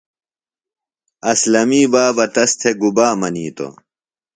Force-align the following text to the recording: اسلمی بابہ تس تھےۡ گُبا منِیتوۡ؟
اسلمی 1.31 1.83
بابہ 1.91 2.25
تس 2.33 2.51
تھےۡ 2.59 2.75
گُبا 2.81 3.07
منِیتوۡ؟ 3.19 3.73